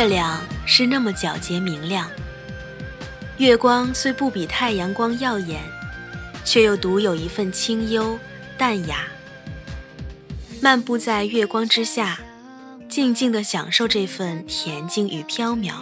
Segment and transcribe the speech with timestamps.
[0.00, 2.10] 月亮是那么皎洁明亮，
[3.36, 5.60] 月光虽不比太阳光耀眼，
[6.42, 8.18] 却又独有一份清幽
[8.56, 9.04] 淡雅。
[10.62, 12.18] 漫步在月光之下，
[12.88, 15.74] 静静地享受这份恬静与飘渺，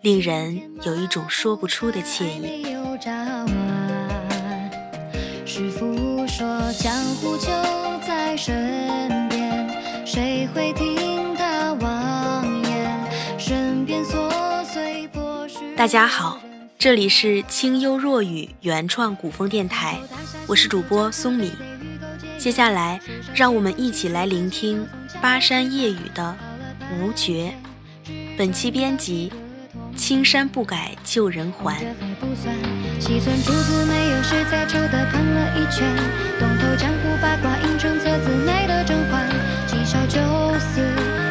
[0.00, 2.64] 令人有一种说不出的惬意。
[5.44, 7.48] 师傅说江湖就
[8.06, 9.68] 在身边，
[10.06, 10.95] 谁会听
[15.76, 16.40] 大家好，
[16.78, 20.00] 这里是清幽若雨原创古风电台，
[20.46, 21.52] 我是主播松米。
[22.38, 22.98] 接下来，
[23.34, 24.88] 让我们一起来聆听
[25.20, 26.34] 巴山夜雨的
[26.98, 27.52] 《无绝》。
[28.38, 29.30] 本期编辑：
[29.94, 31.78] 青山不改旧人还。
[32.98, 35.86] 西村主子没有食材，抽的看了一圈，
[36.40, 39.28] 东头江湖八卦印成册子内的甄嬛，
[39.66, 40.18] 七少九
[40.58, 40.80] 死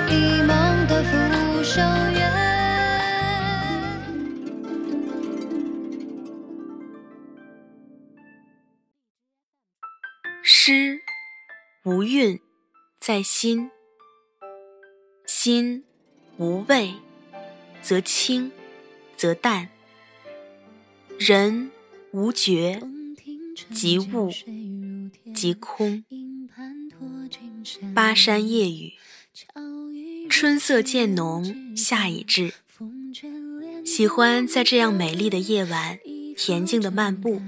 [0.07, 2.34] 一梦的浮生缘。
[13.05, 13.69] 在心，
[15.27, 15.83] 心
[16.37, 16.95] 无味
[17.79, 18.51] 则清
[19.15, 19.69] 则淡。
[21.19, 21.69] 人
[22.09, 22.81] 无觉，
[23.71, 24.31] 即物，
[25.35, 26.03] 即空。
[27.93, 28.93] 巴山夜雨，
[30.27, 32.53] 春色渐浓，夏已至。
[33.85, 35.99] 喜欢在这样美丽的夜晚，
[36.35, 37.39] 恬静的漫步。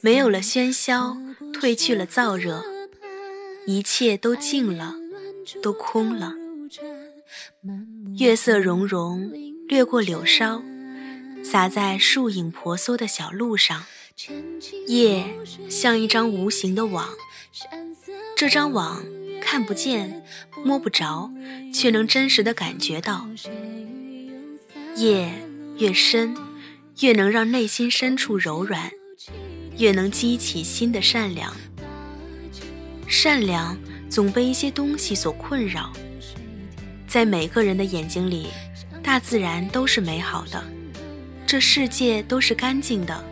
[0.00, 1.16] 没有了喧嚣，
[1.52, 2.64] 褪去了燥热，
[3.68, 4.94] 一切都静了，
[5.62, 6.32] 都空了。
[8.16, 9.30] 月色融融，
[9.68, 10.62] 掠过柳梢。
[11.44, 13.84] 洒在树影婆娑的小路上，
[14.86, 15.22] 夜
[15.68, 17.10] 像一张无形的网，
[18.34, 19.04] 这张网
[19.38, 20.24] 看不见、
[20.64, 21.30] 摸不着，
[21.70, 23.28] 却能真实的感觉到。
[24.96, 25.30] 夜
[25.76, 26.34] 越深，
[27.00, 28.90] 越能让内心深处柔软，
[29.76, 31.54] 越能激起心的善良。
[33.08, 33.76] 善良
[34.10, 35.90] 总被一些东西所困扰，
[37.08, 38.48] 在每个人的眼睛里，
[39.02, 40.62] 大自然都是美好的。
[41.46, 43.24] 这世界都是干净的，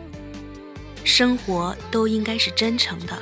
[1.03, 3.15] 生活都应该是真诚的。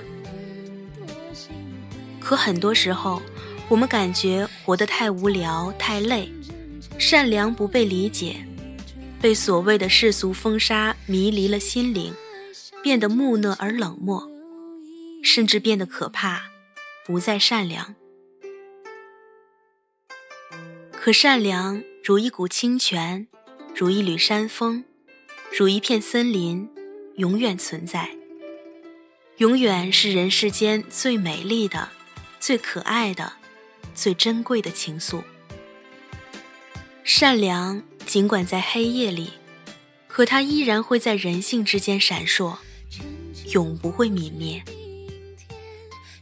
[2.21, 3.21] 可很多时候，
[3.67, 6.31] 我们感觉活得太无聊、太累，
[6.97, 8.37] 善良不被理解，
[9.19, 12.13] 被所谓的世俗风沙迷离了心灵，
[12.81, 14.25] 变得木讷而冷漠，
[15.25, 16.51] 甚至变得可怕，
[17.03, 17.95] 不再善良。
[20.91, 23.27] 可善良如一股清泉。
[23.77, 24.85] 如一缕山风，
[25.51, 26.69] 如一片森林，
[27.17, 28.15] 永远存在。
[29.35, 31.89] 永远是人世间最美丽的、
[32.39, 33.33] 最可爱的、
[33.93, 35.21] 最珍贵的情愫。
[37.03, 39.33] 善良尽管在黑夜里，
[40.07, 42.55] 可它依然会在人性之间闪烁，
[43.51, 44.63] 永不会泯灭。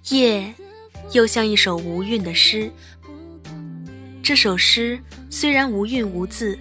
[0.10, 0.54] 夜，
[1.14, 2.70] 又像一首无韵的诗。
[4.22, 5.00] 这首诗
[5.30, 6.60] 虽然无韵无字。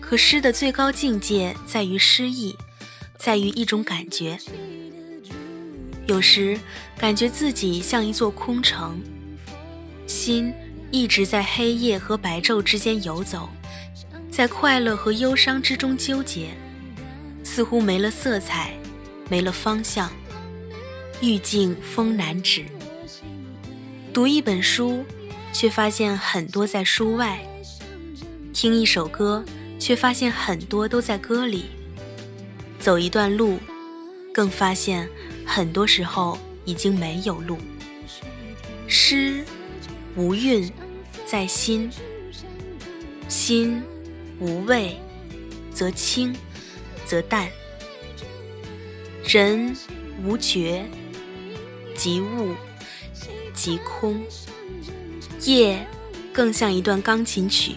[0.00, 2.54] 可诗的最高境界在于诗意，
[3.18, 4.38] 在于一种感觉。
[6.06, 6.58] 有时
[6.98, 9.00] 感觉自己像一座空城，
[10.06, 10.52] 心
[10.90, 13.48] 一直在黑夜和白昼之间游走，
[14.30, 16.50] 在快乐和忧伤之中纠结，
[17.44, 18.74] 似乎没了色彩，
[19.30, 20.10] 没了方向，
[21.22, 22.64] 欲尽风难止。
[24.12, 25.02] 读一本书，
[25.54, 27.38] 却发现很多在书外；
[28.52, 29.42] 听一首歌。
[29.82, 31.64] 却发现很多都在歌里。
[32.78, 33.58] 走一段路，
[34.32, 35.08] 更发现
[35.44, 37.58] 很多时候已经没有路。
[38.86, 39.44] 诗
[40.14, 40.72] 无韵
[41.26, 41.90] 在心，
[43.26, 43.82] 心
[44.38, 44.96] 无味
[45.72, 46.32] 则清
[47.04, 47.50] 则淡。
[49.24, 49.76] 人
[50.24, 50.84] 无觉，
[51.94, 52.54] 即物
[53.54, 54.22] 即空。
[55.44, 55.84] 夜
[56.32, 57.74] 更像一段钢琴曲。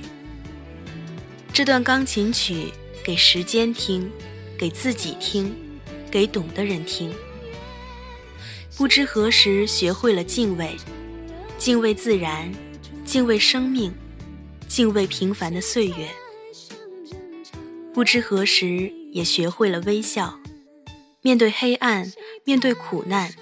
[1.52, 2.72] 这段钢琴曲
[3.04, 4.12] 给时间听，
[4.58, 5.56] 给自己听，
[6.12, 7.12] 给懂的人听。
[8.78, 10.76] 不知何时学会了敬畏，
[11.58, 12.52] 敬畏自然，
[13.04, 13.94] 敬畏生命，
[14.68, 16.10] 敬畏平凡的岁月。
[17.94, 20.38] 不知何时也学会了微笑，
[21.22, 22.12] 面对黑暗，
[22.44, 23.34] 面对苦难，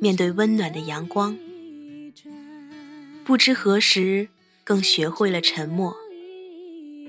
[0.00, 1.36] 面对温暖的阳光。
[3.24, 4.28] 不知何时
[4.62, 5.96] 更学会了沉默。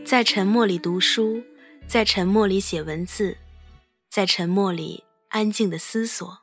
[0.06, 1.44] 在沉默里读书，
[1.86, 3.38] 在沉默里写文字，
[4.10, 6.40] 在沉默里安静的思索。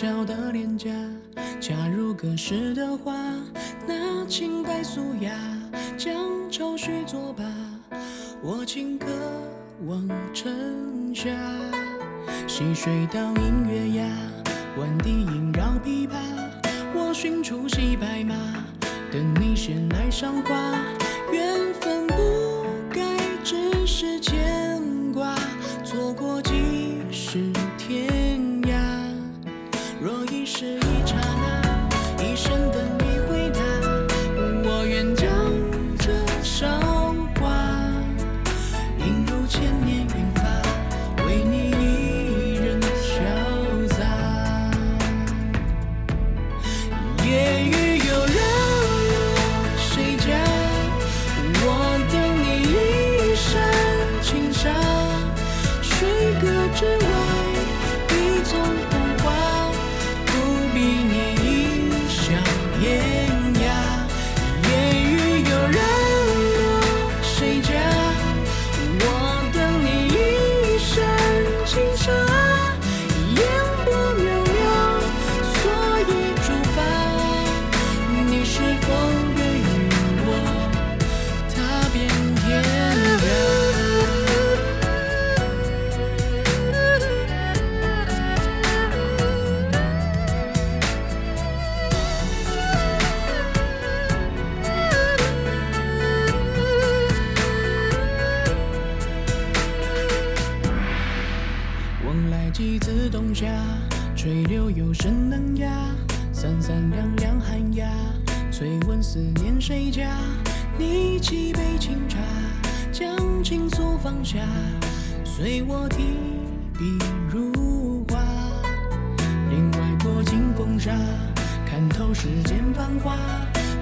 [0.00, 0.88] 笑的脸颊，
[1.60, 3.14] 假如隔世的话，
[3.86, 5.30] 那清白素雅，
[5.98, 6.14] 将
[6.50, 7.44] 愁绪作罢。
[8.42, 9.06] 我轻歌
[9.86, 11.28] 望尘下，
[12.46, 14.06] 溪水倒映月牙，
[14.78, 16.14] 碗底萦绕琵琶。
[16.94, 18.34] 我寻出骑白马，
[19.12, 20.54] 等你衔来赏花，
[21.30, 23.02] 缘分不该
[23.44, 24.59] 只是牵。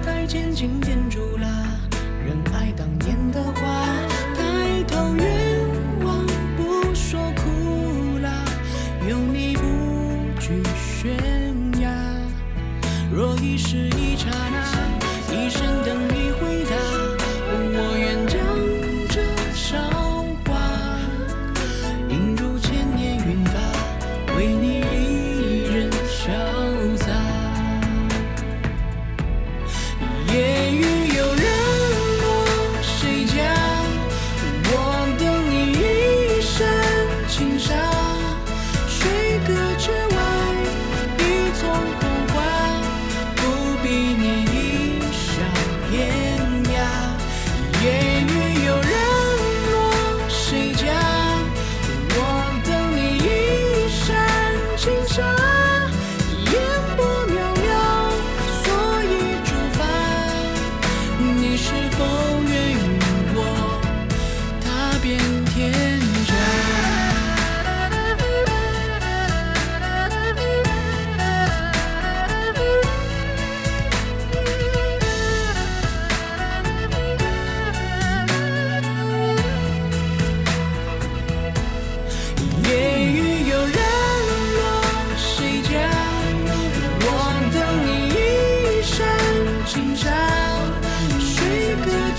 [0.05, 1.47] 待渐渐点住了，
[2.25, 3.85] 人爱当年的话，
[4.35, 5.25] 抬头远
[6.03, 6.25] 望
[6.57, 8.43] 不说苦辣，
[9.07, 9.61] 有你不
[10.39, 11.11] 惧悬
[11.81, 11.89] 崖，
[13.11, 14.08] 若一世一。
[61.61, 62.28] 是否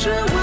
[0.01, 0.40] true.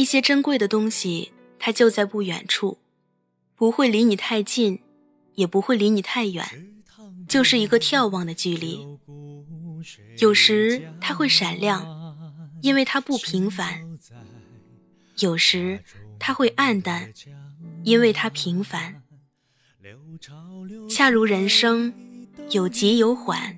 [0.00, 2.78] 一些珍贵的东西它就在不远处
[3.54, 4.80] 不会离你太近
[5.34, 6.42] 也不会离你太远
[7.28, 8.98] 就是一个眺望的距离。
[10.18, 12.16] 有时它会闪亮
[12.62, 13.98] 因为它不平凡
[15.18, 15.84] 有时
[16.18, 17.12] 它会暗淡
[17.84, 19.02] 因为它平凡。
[20.88, 21.92] 恰如人生
[22.48, 23.54] 有急有缓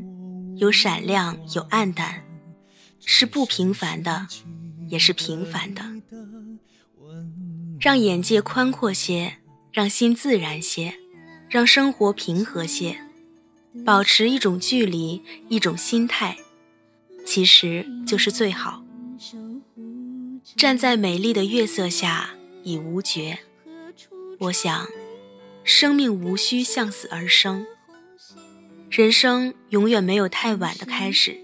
[0.57, 2.25] 有闪亮有暗淡
[2.99, 4.27] 是不平凡的
[4.89, 6.02] 也是平凡的。
[7.83, 9.39] 让眼界宽阔些，
[9.73, 10.95] 让心自然些，
[11.49, 12.97] 让生活平和些。
[13.85, 16.37] 保持一种距离，一种心态，
[17.27, 18.85] 其实就是最好。
[20.57, 22.31] 站在美丽的月色下，
[22.63, 23.41] 已无觉。
[24.39, 24.87] 我想，
[25.65, 27.67] 生命无需向死而生，
[28.91, 31.37] 人生永远没有太晚的开始。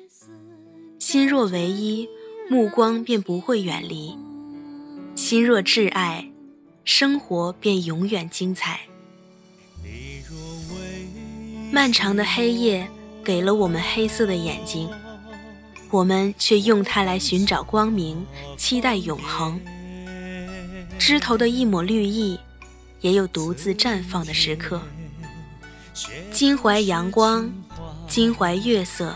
[1.00, 2.08] 心若唯一，
[2.48, 4.16] 目光便不会远离；
[5.28, 6.26] 心若挚爱，
[6.86, 8.80] 生活便永远精彩。
[11.70, 12.88] 漫长的黑夜
[13.22, 14.88] 给了我们黑色的眼睛，
[15.90, 18.24] 我们却用它来寻找光明，
[18.56, 19.60] 期待永恒。
[20.98, 22.40] 枝头的一抹绿意，
[23.02, 24.80] 也有独自绽放的时刻。
[26.32, 27.52] 襟怀阳光，
[28.08, 29.14] 襟怀月色，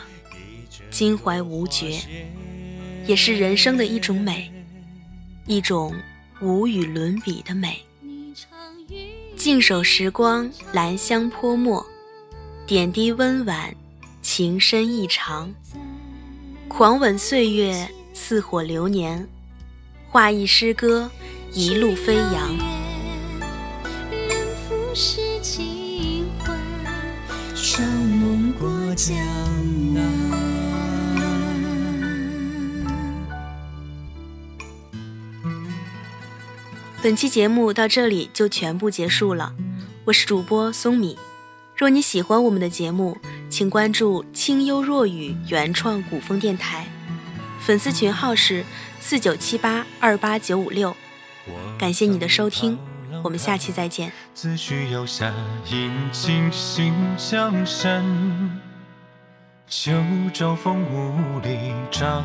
[0.91, 2.03] 襟怀无觉，
[3.07, 4.53] 也是人生的一种美，
[5.47, 5.95] 一种
[6.41, 7.85] 无与伦比的美。
[9.37, 11.85] 静守时光，兰香泼墨。
[12.67, 13.75] 点滴温婉，
[14.23, 15.53] 情深意长，
[16.69, 19.29] 狂吻岁月，似火流年，
[20.09, 21.11] 画意诗歌，
[21.53, 22.57] 一路飞扬。
[37.03, 39.53] 本期节目到这里就全部结束了，
[40.05, 41.19] 我是主播松米。
[41.77, 43.19] 若你喜欢我们的节目，
[43.51, 46.87] 请关注“清幽若雨”原创古风电台，
[47.59, 48.65] 粉丝群号是
[49.01, 50.97] 四九七八二八九五六。
[51.77, 52.79] 感谢你的收听，
[53.25, 54.13] 我们下期再见。
[54.33, 55.35] 自诩游侠，
[55.73, 58.61] 饮尽新江山。
[59.67, 59.93] 九
[60.33, 62.21] 州风无力，朝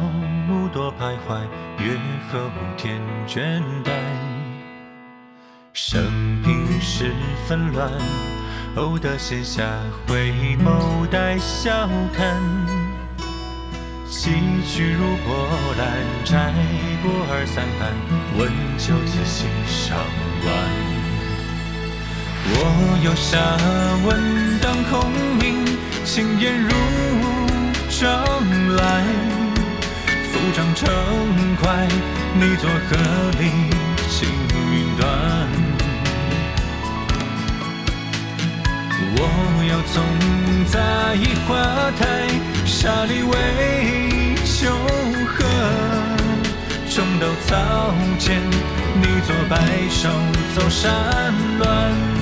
[0.48, 1.42] 暮多徘徊，
[1.84, 3.92] 月河无天倦怠。
[5.80, 7.14] 生平十
[7.48, 7.92] 分乱。
[8.78, 9.62] 偶得闲暇，
[10.08, 12.36] 回眸待笑看。
[14.10, 14.32] 几
[14.66, 15.88] 曲如波澜，
[16.26, 16.52] 摘
[17.04, 17.94] 过二三盘，
[18.40, 19.96] 问酒仔细上
[20.48, 20.50] 晚。
[22.50, 23.38] 我有侠
[24.04, 25.64] 闻当空明，
[26.04, 26.70] 轻烟如
[27.88, 28.08] 朝
[28.78, 29.06] 来。
[30.32, 30.90] 浮掌成
[31.62, 31.88] 快，
[32.34, 32.98] 你作何
[33.40, 33.70] 理？
[34.10, 34.28] 青
[34.74, 35.67] 云端。
[39.20, 39.22] 我
[39.70, 39.96] 要纵
[40.68, 40.76] 在
[41.48, 41.58] 花
[42.00, 42.02] 台，
[42.66, 43.34] 沙砾为
[44.46, 44.70] 秋
[45.26, 45.36] 荷，
[46.90, 48.40] 重刀草间，
[49.02, 49.56] 你作白
[49.90, 50.10] 首
[50.56, 52.17] 走山峦。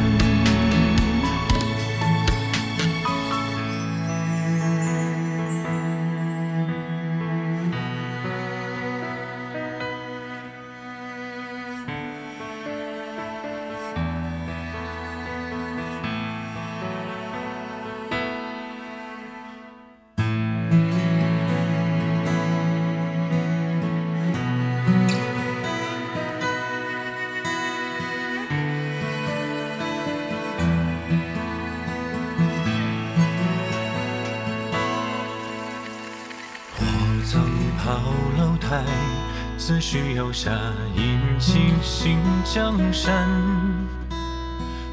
[39.58, 40.52] 自诩游侠，
[40.96, 43.28] 饮尽新江山。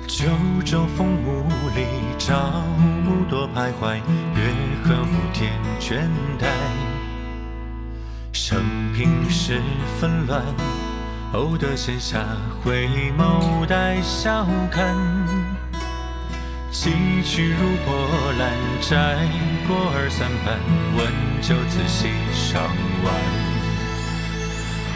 [0.07, 0.27] 九
[0.65, 1.87] 州风物里，
[2.19, 2.35] 朝
[3.05, 3.97] 暮多徘徊，
[4.37, 4.53] 月
[4.85, 6.03] 河无天倦
[6.39, 6.47] 怠。
[8.33, 9.61] 生平事
[9.99, 10.43] 纷乱，
[11.33, 12.23] 偶得闲暇，
[12.63, 14.97] 回眸待笑看。
[16.71, 16.91] 几
[17.23, 18.09] 曲如波
[18.39, 19.17] 澜，摘
[19.67, 20.59] 过二三盘，
[20.97, 22.63] 温酒仔细上
[23.05, 23.42] 晚。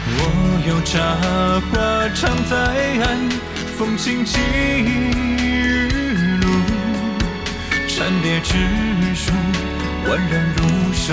[0.09, 0.21] 我
[0.67, 0.95] 有茶
[1.69, 2.55] 花常在
[3.03, 3.05] 岸，
[3.77, 5.89] 风轻起雨
[6.41, 6.45] 露，
[7.87, 8.53] 蝉蝶之
[9.13, 9.31] 书，
[10.07, 11.05] 宛然如生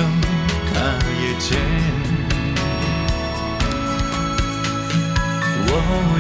[0.73, 0.75] 他
[1.21, 1.59] 夜见。
[5.67, 5.71] 我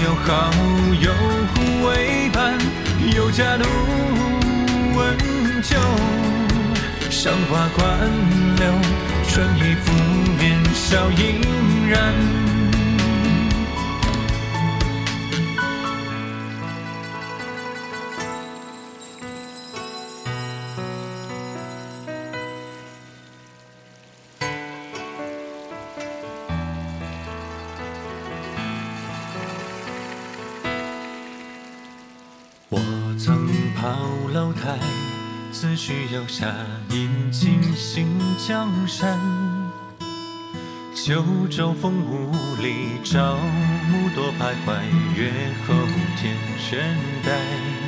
[0.04, 0.28] 有好
[1.00, 1.06] 友
[1.54, 1.54] 互
[1.86, 1.88] 为
[2.32, 2.58] 伴，
[3.14, 3.64] 有家路
[4.96, 4.98] 温
[5.62, 5.78] 酒，
[7.08, 7.82] 赏花观
[8.56, 8.62] 柳，
[9.28, 9.92] 春意拂
[10.38, 10.42] 面
[10.74, 11.40] 笑盈
[11.88, 12.43] 然。
[33.74, 33.98] 抛
[34.32, 34.78] 楼台，
[35.50, 36.46] 自诩游侠
[36.90, 39.18] 饮尽新江山。
[40.94, 42.30] 九州风物
[42.62, 43.36] 里，朝
[43.90, 44.80] 暮多徘徊，
[45.16, 45.30] 月
[45.66, 45.74] 后
[46.16, 47.83] 天玄代。